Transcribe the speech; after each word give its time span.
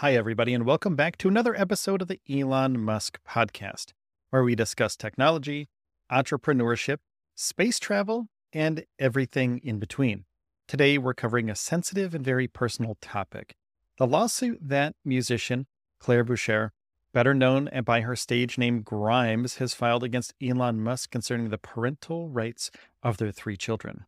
Hi, 0.00 0.14
everybody, 0.14 0.54
and 0.54 0.64
welcome 0.64 0.96
back 0.96 1.18
to 1.18 1.28
another 1.28 1.54
episode 1.54 2.00
of 2.00 2.08
the 2.08 2.22
Elon 2.26 2.80
Musk 2.80 3.20
podcast, 3.28 3.92
where 4.30 4.42
we 4.42 4.54
discuss 4.54 4.96
technology, 4.96 5.68
entrepreneurship, 6.10 7.00
space 7.34 7.78
travel, 7.78 8.28
and 8.50 8.86
everything 8.98 9.60
in 9.62 9.78
between. 9.78 10.24
Today, 10.66 10.96
we're 10.96 11.12
covering 11.12 11.50
a 11.50 11.54
sensitive 11.54 12.14
and 12.14 12.24
very 12.24 12.48
personal 12.48 12.96
topic 13.02 13.54
the 13.98 14.06
lawsuit 14.06 14.58
that 14.62 14.94
musician 15.04 15.66
Claire 15.98 16.24
Boucher, 16.24 16.72
better 17.12 17.34
known 17.34 17.68
by 17.84 18.00
her 18.00 18.16
stage 18.16 18.56
name 18.56 18.80
Grimes, 18.80 19.56
has 19.56 19.74
filed 19.74 20.02
against 20.02 20.32
Elon 20.42 20.80
Musk 20.80 21.10
concerning 21.10 21.50
the 21.50 21.58
parental 21.58 22.30
rights 22.30 22.70
of 23.02 23.18
their 23.18 23.32
three 23.32 23.58
children. 23.58 24.06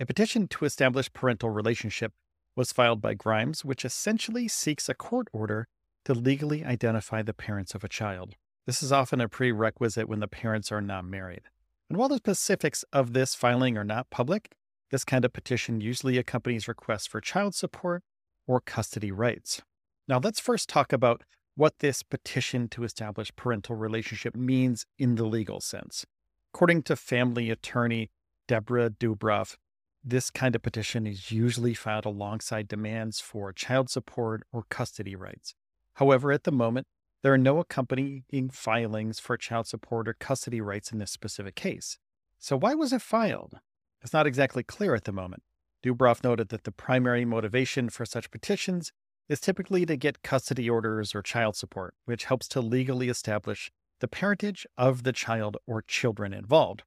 A 0.00 0.06
petition 0.06 0.48
to 0.48 0.64
establish 0.64 1.12
parental 1.12 1.50
relationship 1.50 2.14
was 2.56 2.72
filed 2.72 3.00
by 3.00 3.14
Grimes, 3.14 3.64
which 3.64 3.84
essentially 3.84 4.48
seeks 4.48 4.88
a 4.88 4.94
court 4.94 5.28
order 5.32 5.66
to 6.04 6.14
legally 6.14 6.64
identify 6.64 7.22
the 7.22 7.34
parents 7.34 7.74
of 7.74 7.84
a 7.84 7.88
child. 7.88 8.34
This 8.66 8.82
is 8.82 8.92
often 8.92 9.20
a 9.20 9.28
prerequisite 9.28 10.08
when 10.08 10.20
the 10.20 10.28
parents 10.28 10.70
are 10.72 10.80
not 10.80 11.04
married. 11.04 11.42
And 11.88 11.98
while 11.98 12.08
the 12.08 12.16
specifics 12.16 12.84
of 12.92 13.12
this 13.12 13.34
filing 13.34 13.76
are 13.76 13.84
not 13.84 14.10
public, 14.10 14.52
this 14.90 15.04
kind 15.04 15.24
of 15.24 15.32
petition 15.32 15.80
usually 15.80 16.18
accompanies 16.18 16.68
requests 16.68 17.06
for 17.06 17.20
child 17.20 17.54
support 17.54 18.02
or 18.46 18.60
custody 18.60 19.10
rights. 19.10 19.62
Now, 20.06 20.18
let's 20.18 20.40
first 20.40 20.68
talk 20.68 20.92
about 20.92 21.22
what 21.56 21.78
this 21.78 22.02
petition 22.02 22.68
to 22.68 22.84
establish 22.84 23.34
parental 23.36 23.76
relationship 23.76 24.34
means 24.34 24.86
in 24.98 25.14
the 25.14 25.24
legal 25.24 25.60
sense. 25.60 26.04
According 26.52 26.82
to 26.84 26.96
family 26.96 27.50
attorney 27.50 28.10
Deborah 28.48 28.90
Dubrov, 28.90 29.56
this 30.04 30.30
kind 30.30 30.54
of 30.54 30.62
petition 30.62 31.06
is 31.06 31.30
usually 31.30 31.72
filed 31.72 32.04
alongside 32.04 32.68
demands 32.68 33.20
for 33.20 33.52
child 33.52 33.88
support 33.88 34.42
or 34.52 34.64
custody 34.68 35.16
rights. 35.16 35.54
However, 35.94 36.30
at 36.30 36.44
the 36.44 36.52
moment, 36.52 36.86
there 37.22 37.32
are 37.32 37.38
no 37.38 37.58
accompanying 37.58 38.50
filings 38.52 39.18
for 39.18 39.38
child 39.38 39.66
support 39.66 40.06
or 40.06 40.12
custody 40.12 40.60
rights 40.60 40.92
in 40.92 40.98
this 40.98 41.10
specific 41.10 41.54
case. 41.54 41.98
So, 42.38 42.58
why 42.58 42.74
was 42.74 42.92
it 42.92 43.00
filed? 43.00 43.60
It's 44.02 44.12
not 44.12 44.26
exactly 44.26 44.62
clear 44.62 44.94
at 44.94 45.04
the 45.04 45.12
moment. 45.12 45.42
Dubrov 45.82 46.22
noted 46.22 46.50
that 46.50 46.64
the 46.64 46.72
primary 46.72 47.24
motivation 47.24 47.88
for 47.88 48.04
such 48.04 48.30
petitions 48.30 48.92
is 49.28 49.40
typically 49.40 49.86
to 49.86 49.96
get 49.96 50.22
custody 50.22 50.68
orders 50.68 51.14
or 51.14 51.22
child 51.22 51.56
support, 51.56 51.94
which 52.04 52.24
helps 52.24 52.46
to 52.48 52.60
legally 52.60 53.08
establish 53.08 53.70
the 54.00 54.08
parentage 54.08 54.66
of 54.76 55.02
the 55.02 55.12
child 55.12 55.56
or 55.66 55.80
children 55.80 56.34
involved. 56.34 56.82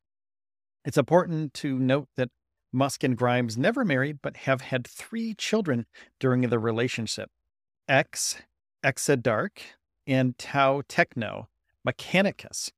It's 0.85 0.97
important 0.97 1.55
to 1.55 1.79
note 1.79 2.09
that 2.15 2.29
Musk 2.71 3.03
and 3.03 3.17
Grimes 3.17 3.57
never 3.57 3.85
married, 3.85 4.19
but 4.21 4.37
have 4.37 4.61
had 4.61 4.85
three 4.85 5.33
children 5.33 5.85
during 6.19 6.41
the 6.41 6.59
relationship 6.59 7.29
X, 7.87 8.37
Exa 8.83 9.21
Dark, 9.21 9.61
and 10.05 10.37
Tau 10.37 10.81
Techno, 10.87 11.49
Mechanicus. 11.87 12.71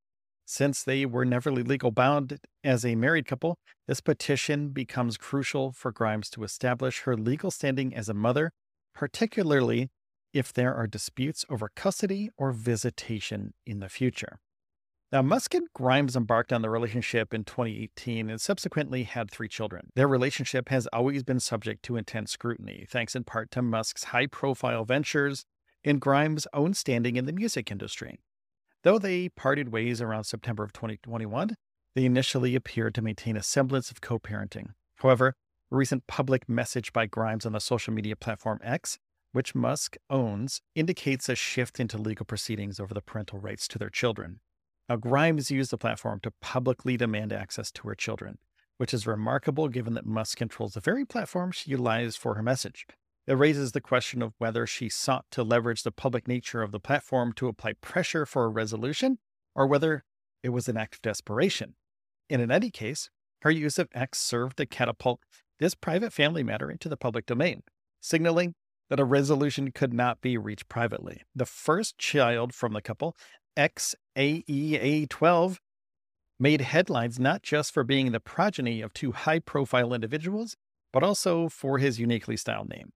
Since 0.45 0.83
they 0.83 1.05
were 1.05 1.25
never 1.25 1.51
legal 1.51 1.91
bound 1.91 2.39
as 2.63 2.83
a 2.83 2.95
married 2.95 3.27
couple, 3.27 3.59
this 3.87 4.01
petition 4.01 4.69
becomes 4.69 5.17
crucial 5.17 5.71
for 5.71 5.91
Grimes 5.91 6.29
to 6.31 6.43
establish 6.43 7.01
her 7.01 7.15
legal 7.15 7.51
standing 7.51 7.95
as 7.95 8.09
a 8.09 8.15
mother, 8.15 8.51
particularly 8.95 9.89
if 10.33 10.51
there 10.51 10.73
are 10.73 10.87
disputes 10.87 11.45
over 11.49 11.69
custody 11.75 12.29
or 12.37 12.51
visitation 12.51 13.53
in 13.65 13.79
the 13.79 13.89
future. 13.89 14.39
Now, 15.11 15.23
Musk 15.23 15.55
and 15.55 15.67
Grimes 15.73 16.15
embarked 16.15 16.53
on 16.53 16.61
the 16.61 16.69
relationship 16.69 17.33
in 17.33 17.43
2018 17.43 18.29
and 18.29 18.39
subsequently 18.39 19.03
had 19.03 19.31
three 19.31 19.47
children. 19.47 19.89
Their 19.95 20.07
relationship 20.07 20.69
has 20.69 20.85
always 20.93 21.23
been 21.23 21.39
subject 21.39 21.81
to 21.85 21.97
intense 21.97 22.31
scrutiny, 22.31 22.85
thanks 22.87 23.15
in 23.15 23.23
part 23.23 23.49
to 23.51 23.63
Musk's 23.63 24.05
high 24.05 24.27
profile 24.27 24.85
ventures 24.85 25.45
and 25.83 25.99
Grimes' 25.99 26.45
own 26.53 26.75
standing 26.75 27.15
in 27.15 27.25
the 27.25 27.33
music 27.33 27.71
industry. 27.71 28.19
Though 28.83 28.99
they 28.99 29.29
parted 29.29 29.71
ways 29.71 29.99
around 29.99 30.25
September 30.25 30.63
of 30.63 30.73
2021, 30.73 31.55
they 31.95 32.05
initially 32.05 32.53
appeared 32.53 32.93
to 32.93 33.01
maintain 33.01 33.35
a 33.35 33.41
semblance 33.41 33.89
of 33.89 34.01
co 34.01 34.19
parenting. 34.19 34.73
However, 34.97 35.33
a 35.71 35.75
recent 35.75 36.05
public 36.05 36.47
message 36.47 36.93
by 36.93 37.07
Grimes 37.07 37.47
on 37.47 37.53
the 37.53 37.59
social 37.59 37.93
media 37.93 38.15
platform 38.15 38.59
X, 38.63 38.99
which 39.31 39.55
Musk 39.55 39.97
owns, 40.07 40.61
indicates 40.75 41.29
a 41.29 41.35
shift 41.35 41.79
into 41.79 41.97
legal 41.97 42.27
proceedings 42.27 42.79
over 42.79 42.93
the 42.93 43.01
parental 43.01 43.39
rights 43.39 43.67
to 43.69 43.79
their 43.79 43.89
children. 43.89 44.39
Now, 44.89 44.95
Grimes 44.95 45.51
used 45.51 45.69
the 45.69 45.77
platform 45.77 46.19
to 46.21 46.33
publicly 46.41 46.97
demand 46.97 47.31
access 47.31 47.71
to 47.73 47.87
her 47.87 47.95
children, 47.95 48.39
which 48.77 48.91
is 48.91 49.05
remarkable 49.05 49.67
given 49.67 49.93
that 49.93 50.05
Musk 50.07 50.39
controls 50.39 50.73
the 50.73 50.79
very 50.79 51.05
platform 51.05 51.51
she 51.51 51.69
utilized 51.69 52.17
for 52.17 52.33
her 52.33 52.41
message. 52.41 52.87
It 53.27 53.33
raises 53.33 53.71
the 53.71 53.81
question 53.81 54.23
of 54.23 54.33
whether 54.39 54.65
she 54.65 54.89
sought 54.89 55.25
to 55.31 55.43
leverage 55.43 55.83
the 55.83 55.91
public 55.91 56.27
nature 56.27 56.63
of 56.63 56.71
the 56.71 56.79
platform 56.79 57.33
to 57.33 57.47
apply 57.47 57.73
pressure 57.73 58.25
for 58.25 58.45
a 58.45 58.49
resolution, 58.49 59.19
or 59.53 59.67
whether 59.67 60.03
it 60.41 60.49
was 60.49 60.67
an 60.67 60.77
act 60.77 60.95
of 60.95 61.01
desperation. 61.03 61.75
And 62.27 62.41
in 62.41 62.49
any 62.49 62.71
case, 62.71 63.11
her 63.43 63.51
use 63.51 63.77
of 63.77 63.89
X 63.93 64.17
served 64.17 64.57
to 64.57 64.65
catapult 64.65 65.19
this 65.59 65.75
private 65.75 66.13
family 66.13 66.41
matter 66.41 66.71
into 66.71 66.89
the 66.89 66.97
public 66.97 67.27
domain, 67.27 67.61
signaling 68.01 68.55
that 68.89 68.99
a 68.99 69.05
resolution 69.05 69.71
could 69.71 69.93
not 69.93 70.19
be 70.21 70.35
reached 70.35 70.67
privately. 70.67 71.21
The 71.35 71.45
first 71.45 71.99
child 71.99 72.55
from 72.55 72.73
the 72.73 72.81
couple 72.81 73.15
XAEA12 73.59 75.57
made 76.39 76.61
headlines 76.61 77.19
not 77.19 77.43
just 77.43 77.73
for 77.73 77.83
being 77.83 78.13
the 78.13 78.21
progeny 78.21 78.79
of 78.81 78.93
two 78.93 79.11
high 79.11 79.39
profile 79.39 79.93
individuals, 79.93 80.55
but 80.93 81.03
also 81.03 81.49
for 81.49 81.77
his 81.77 81.99
uniquely 81.99 82.37
styled 82.37 82.69
name. 82.69 82.91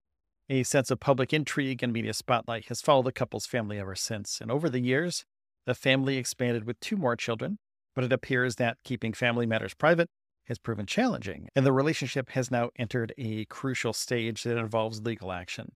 A 0.48 0.62
sense 0.62 0.90
of 0.90 1.00
public 1.00 1.34
intrigue 1.34 1.82
and 1.82 1.92
media 1.92 2.14
spotlight 2.14 2.68
has 2.68 2.80
followed 2.80 3.04
the 3.04 3.12
couple's 3.12 3.44
family 3.44 3.78
ever 3.78 3.94
since, 3.94 4.40
and 4.40 4.50
over 4.50 4.70
the 4.70 4.80
years, 4.80 5.26
the 5.66 5.74
family 5.74 6.16
expanded 6.16 6.64
with 6.64 6.80
two 6.80 6.96
more 6.96 7.16
children, 7.16 7.58
but 7.94 8.04
it 8.04 8.12
appears 8.12 8.56
that 8.56 8.78
keeping 8.84 9.12
family 9.12 9.44
matters 9.44 9.74
private 9.74 10.08
has 10.46 10.58
proven 10.58 10.86
challenging, 10.86 11.48
and 11.54 11.66
the 11.66 11.72
relationship 11.72 12.30
has 12.30 12.50
now 12.50 12.70
entered 12.76 13.12
a 13.18 13.44
crucial 13.46 13.92
stage 13.92 14.42
that 14.44 14.56
involves 14.56 15.02
legal 15.02 15.30
action. 15.30 15.72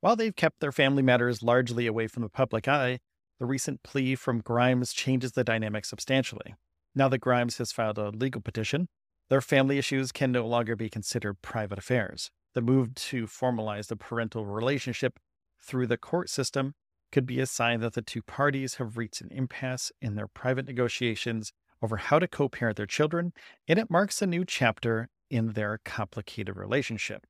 While 0.00 0.16
they've 0.16 0.34
kept 0.34 0.60
their 0.60 0.72
family 0.72 1.02
matters 1.02 1.42
largely 1.42 1.86
away 1.86 2.06
from 2.08 2.22
the 2.22 2.28
public 2.28 2.66
eye, 2.66 2.98
the 3.38 3.46
recent 3.46 3.82
plea 3.82 4.14
from 4.14 4.40
Grimes 4.40 4.92
changes 4.92 5.32
the 5.32 5.44
dynamic 5.44 5.84
substantially. 5.84 6.54
Now 6.94 7.08
that 7.08 7.18
Grimes 7.18 7.58
has 7.58 7.72
filed 7.72 7.98
a 7.98 8.10
legal 8.10 8.40
petition, 8.40 8.88
their 9.30 9.40
family 9.40 9.78
issues 9.78 10.12
can 10.12 10.30
no 10.30 10.46
longer 10.46 10.76
be 10.76 10.90
considered 10.90 11.42
private 11.42 11.78
affairs. 11.78 12.30
The 12.54 12.60
move 12.60 12.94
to 12.94 13.26
formalize 13.26 13.86
the 13.86 13.96
parental 13.96 14.44
relationship 14.44 15.18
through 15.60 15.86
the 15.86 15.96
court 15.96 16.28
system 16.28 16.74
could 17.10 17.26
be 17.26 17.40
a 17.40 17.46
sign 17.46 17.80
that 17.80 17.94
the 17.94 18.02
two 18.02 18.22
parties 18.22 18.74
have 18.74 18.96
reached 18.96 19.20
an 19.20 19.28
impasse 19.30 19.90
in 20.00 20.14
their 20.14 20.28
private 20.28 20.66
negotiations 20.66 21.52
over 21.82 21.96
how 21.96 22.18
to 22.18 22.28
co 22.28 22.48
parent 22.48 22.76
their 22.76 22.86
children, 22.86 23.32
and 23.66 23.78
it 23.78 23.90
marks 23.90 24.22
a 24.22 24.26
new 24.26 24.44
chapter 24.44 25.08
in 25.30 25.52
their 25.52 25.80
complicated 25.84 26.56
relationship. 26.56 27.26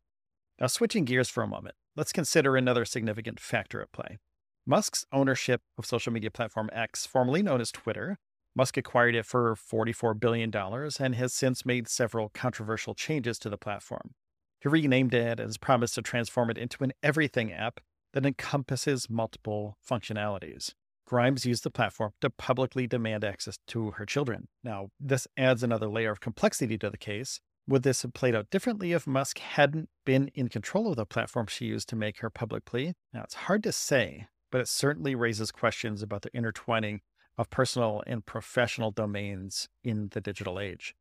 Now, 0.61 0.67
switching 0.67 1.05
gears 1.05 1.31
for 1.31 1.43
a 1.43 1.49
moment, 1.49 1.75
let's 1.97 2.13
consider 2.13 2.57
another 2.57 2.85
significant 2.85 3.41
factor 3.41 3.81
at 3.81 3.93
play 3.93 4.19
Musk's 4.65 5.05
ownership 5.13 5.61
of 5.77 5.85
social 5.85 6.13
media 6.13 6.31
platform 6.31 6.71
X, 6.73 7.05
formerly 7.05 7.43
known 7.43 7.61
as 7.61 7.73
Twitter, 7.73 8.19
Musk 8.55 8.77
acquired 8.77 9.15
it 9.15 9.27
for 9.27 9.57
$44 9.57 10.19
billion 10.21 10.55
and 10.55 11.15
has 11.15 11.33
since 11.33 11.67
made 11.67 11.89
several 11.89 12.29
controversial 12.29 12.95
changes 12.95 13.39
to 13.41 13.51
the 13.51 13.57
platform. 13.57 14.15
He 14.61 14.69
renamed 14.69 15.15
it 15.15 15.41
and 15.41 15.49
has 15.49 15.59
promised 15.59 15.97
to 15.97 16.03
transform 16.03 16.51
it 16.51 16.59
into 16.59 16.85
an 16.85 16.93
everything 17.03 17.53
app 17.53 17.81
that 18.13 18.25
encompasses 18.25 19.11
multiple 19.11 19.79
functionalities. 19.89 20.75
Grimes 21.07 21.45
used 21.45 21.65
the 21.65 21.71
platform 21.71 22.13
to 22.21 22.31
publicly 22.31 22.87
demand 22.87 23.25
access 23.25 23.59
to 23.67 23.93
her 23.93 24.07
children. 24.07 24.47
Now, 24.63 24.91
this 25.01 25.27
adds 25.37 25.63
another 25.63 25.89
layer 25.89 26.13
of 26.13 26.21
complexity 26.21 26.79
to 26.79 26.91
the 26.91 26.97
case. 26.97 27.41
Would 27.67 27.83
this 27.83 28.03
have 28.03 28.13
played 28.13 28.35
out 28.35 28.51
differently 28.51 28.93
if 28.93 29.07
Musk 29.07 29.39
hadn't 29.39 29.89
been 30.05 30.31
in 30.35 30.49
control 30.49 30.89
of 30.89 30.97
the 30.97 31.07
platform 31.07 31.47
she 31.49 31.65
used 31.65 31.89
to 31.89 31.97
make 31.97 32.19
her 32.19 32.31
public 32.31 32.65
plea? 32.65 32.95
Now, 33.13 33.23
it's 33.25 33.35
hard 33.35 33.63
to 33.65 33.73
say, 33.73 34.27
but 34.53 34.61
it 34.61 34.69
certainly 34.69 35.17
raises 35.17 35.51
questions 35.51 36.03
about 36.03 36.23
the 36.23 36.33
intertwining 36.33 37.01
of 37.37 37.51
personal 37.51 38.03
and 38.07 38.25
professional 38.25 38.91
domains 38.91 39.69
in 39.83 40.11
the 40.13 40.21
digital 40.21 40.61
age. 40.61 40.95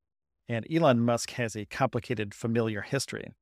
And 0.47 0.65
Elon 0.73 1.01
Musk 1.01 1.31
has 1.31 1.55
a 1.55 1.65
complicated 1.65 2.33
familiar 2.33 2.81
history. 2.81 3.33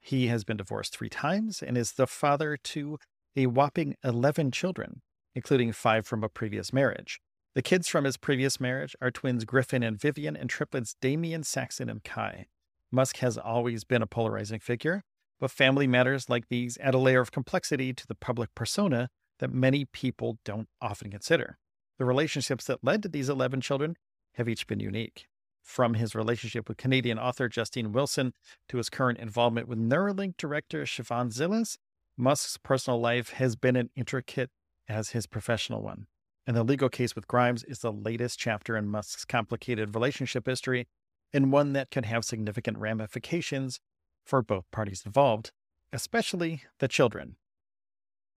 He 0.00 0.28
has 0.28 0.44
been 0.44 0.58
divorced 0.58 0.96
three 0.96 1.08
times 1.08 1.62
and 1.62 1.76
is 1.76 1.92
the 1.92 2.06
father 2.06 2.56
to 2.56 2.98
a 3.34 3.46
whopping 3.46 3.96
11 4.04 4.52
children, 4.52 5.00
including 5.34 5.72
five 5.72 6.06
from 6.06 6.22
a 6.22 6.28
previous 6.28 6.72
marriage. 6.72 7.20
The 7.54 7.62
kids 7.62 7.88
from 7.88 8.04
his 8.04 8.18
previous 8.18 8.60
marriage 8.60 8.94
are 9.00 9.10
twins 9.10 9.46
Griffin 9.46 9.82
and 9.82 9.98
Vivian 9.98 10.36
and 10.36 10.50
triplets 10.50 10.94
Damian, 11.00 11.42
Saxon, 11.42 11.88
and 11.88 12.04
Kai. 12.04 12.46
Musk 12.92 13.16
has 13.18 13.38
always 13.38 13.84
been 13.84 14.02
a 14.02 14.06
polarizing 14.06 14.60
figure, 14.60 15.02
but 15.40 15.50
family 15.50 15.86
matters 15.86 16.28
like 16.28 16.48
these 16.48 16.76
add 16.82 16.94
a 16.94 16.98
layer 16.98 17.20
of 17.22 17.32
complexity 17.32 17.94
to 17.94 18.06
the 18.06 18.14
public 18.14 18.54
persona 18.54 19.08
that 19.38 19.52
many 19.52 19.84
people 19.84 20.38
don't 20.44 20.68
often 20.80 21.10
consider. 21.10 21.58
The 21.98 22.04
relationships 22.04 22.64
that 22.66 22.84
led 22.84 23.02
to 23.02 23.08
these 23.08 23.28
11 23.28 23.60
children 23.60 23.96
have 24.34 24.48
each 24.48 24.66
been 24.66 24.80
unique. 24.80 25.26
From 25.62 25.94
his 25.94 26.14
relationship 26.14 26.68
with 26.68 26.76
Canadian 26.76 27.18
author 27.18 27.48
Justine 27.48 27.92
Wilson 27.92 28.32
to 28.68 28.76
his 28.76 28.88
current 28.88 29.18
involvement 29.18 29.66
with 29.66 29.78
Neuralink 29.78 30.36
director 30.36 30.82
Shivon 30.84 31.32
Zilis, 31.32 31.76
Musk's 32.16 32.56
personal 32.56 33.00
life 33.00 33.30
has 33.30 33.56
been 33.56 33.76
as 33.76 33.86
intricate 33.96 34.50
as 34.88 35.10
his 35.10 35.26
professional 35.26 35.82
one, 35.82 36.06
and 36.46 36.56
the 36.56 36.62
legal 36.62 36.88
case 36.88 37.14
with 37.14 37.26
Grimes 37.26 37.64
is 37.64 37.80
the 37.80 37.92
latest 37.92 38.38
chapter 38.38 38.76
in 38.76 38.88
Musk's 38.88 39.24
complicated 39.24 39.94
relationship 39.94 40.46
history 40.46 40.86
and 41.32 41.52
one 41.52 41.72
that 41.72 41.90
could 41.90 42.06
have 42.06 42.24
significant 42.24 42.78
ramifications 42.78 43.80
for 44.24 44.42
both 44.42 44.64
parties 44.70 45.02
involved, 45.04 45.50
especially 45.92 46.62
the 46.78 46.88
children. 46.88 47.36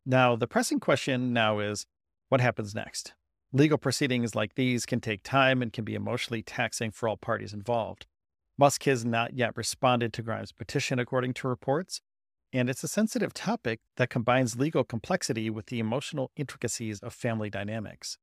Now, 0.09 0.35
the 0.35 0.47
pressing 0.47 0.79
question 0.79 1.33
now 1.33 1.59
is 1.59 1.85
what 2.29 2.41
happens 2.41 2.73
next? 2.73 3.13
Legal 3.53 3.77
proceedings 3.77 4.33
like 4.33 4.55
these 4.55 4.87
can 4.87 4.99
take 4.99 5.21
time 5.21 5.61
and 5.61 5.71
can 5.71 5.85
be 5.85 5.93
emotionally 5.93 6.41
taxing 6.41 6.89
for 6.89 7.07
all 7.07 7.15
parties 7.15 7.53
involved. 7.53 8.07
Musk 8.57 8.85
has 8.85 9.05
not 9.05 9.35
yet 9.35 9.55
responded 9.55 10.11
to 10.13 10.23
Grimes' 10.23 10.51
petition, 10.51 10.97
according 10.97 11.35
to 11.35 11.47
reports, 11.47 12.01
and 12.51 12.71
it's 12.71 12.83
a 12.83 12.87
sensitive 12.87 13.35
topic 13.35 13.81
that 13.97 14.09
combines 14.09 14.57
legal 14.57 14.83
complexity 14.83 15.47
with 15.47 15.67
the 15.67 15.77
emotional 15.77 16.31
intricacies 16.35 16.99
of 17.01 17.13
family 17.13 17.51
dynamics. 17.51 18.17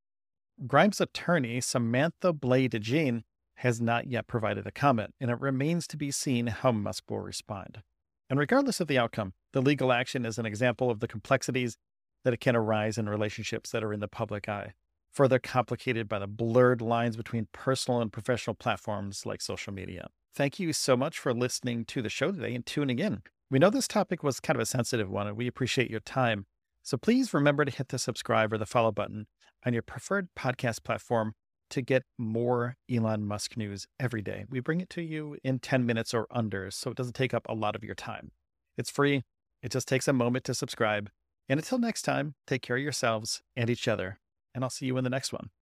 Grimes' 0.66 1.00
attorney, 1.00 1.60
Samantha 1.60 2.32
Blay 2.32 2.66
Jean, 2.66 3.22
has 3.58 3.80
not 3.80 4.08
yet 4.08 4.26
provided 4.26 4.66
a 4.66 4.72
comment, 4.72 5.14
and 5.20 5.30
it 5.30 5.40
remains 5.40 5.86
to 5.86 5.96
be 5.96 6.10
seen 6.10 6.48
how 6.48 6.72
Musk 6.72 7.04
will 7.08 7.20
respond. 7.20 7.82
And 8.28 8.38
regardless 8.38 8.80
of 8.80 8.88
the 8.88 8.98
outcome, 8.98 9.32
the 9.52 9.62
legal 9.62 9.92
action 9.92 10.26
is 10.26 10.38
an 10.38 10.46
example 10.46 10.90
of 10.90 11.00
the 11.00 11.08
complexities 11.08 11.76
that 12.24 12.38
can 12.40 12.56
arise 12.56 12.98
in 12.98 13.08
relationships 13.08 13.70
that 13.70 13.84
are 13.84 13.92
in 13.92 14.00
the 14.00 14.08
public 14.08 14.48
eye, 14.48 14.74
further 15.12 15.38
complicated 15.38 16.08
by 16.08 16.18
the 16.18 16.26
blurred 16.26 16.80
lines 16.80 17.16
between 17.16 17.46
personal 17.52 18.00
and 18.00 18.12
professional 18.12 18.54
platforms 18.54 19.24
like 19.24 19.40
social 19.40 19.72
media. 19.72 20.08
Thank 20.34 20.58
you 20.58 20.72
so 20.72 20.96
much 20.96 21.18
for 21.18 21.32
listening 21.32 21.84
to 21.86 22.02
the 22.02 22.08
show 22.08 22.32
today 22.32 22.54
and 22.54 22.66
tuning 22.66 22.98
in. 22.98 23.22
We 23.48 23.60
know 23.60 23.70
this 23.70 23.88
topic 23.88 24.24
was 24.24 24.40
kind 24.40 24.56
of 24.56 24.60
a 24.60 24.66
sensitive 24.66 25.08
one, 25.08 25.28
and 25.28 25.36
we 25.36 25.46
appreciate 25.46 25.88
your 25.88 26.00
time. 26.00 26.46
So 26.82 26.96
please 26.96 27.32
remember 27.32 27.64
to 27.64 27.70
hit 27.70 27.88
the 27.88 27.98
subscribe 27.98 28.52
or 28.52 28.58
the 28.58 28.66
follow 28.66 28.90
button 28.90 29.28
on 29.64 29.72
your 29.72 29.82
preferred 29.82 30.28
podcast 30.36 30.82
platform 30.82 31.34
to 31.70 31.82
get 31.82 32.04
more 32.18 32.76
Elon 32.90 33.24
Musk 33.24 33.56
news 33.56 33.86
every 33.98 34.22
day. 34.22 34.44
We 34.48 34.60
bring 34.60 34.80
it 34.80 34.90
to 34.90 35.02
you 35.02 35.36
in 35.42 35.58
10 35.58 35.84
minutes 35.86 36.14
or 36.14 36.26
under, 36.30 36.70
so 36.70 36.90
it 36.90 36.96
doesn't 36.96 37.14
take 37.14 37.34
up 37.34 37.46
a 37.48 37.54
lot 37.54 37.76
of 37.76 37.84
your 37.84 37.94
time. 37.94 38.32
It's 38.76 38.90
free, 38.90 39.24
it 39.62 39.72
just 39.72 39.88
takes 39.88 40.08
a 40.08 40.12
moment 40.12 40.44
to 40.44 40.54
subscribe. 40.54 41.10
And 41.48 41.58
until 41.58 41.78
next 41.78 42.02
time, 42.02 42.34
take 42.46 42.62
care 42.62 42.76
of 42.76 42.82
yourselves 42.82 43.42
and 43.56 43.70
each 43.70 43.88
other, 43.88 44.18
and 44.54 44.64
I'll 44.64 44.70
see 44.70 44.86
you 44.86 44.96
in 44.96 45.04
the 45.04 45.10
next 45.10 45.32
one. 45.32 45.50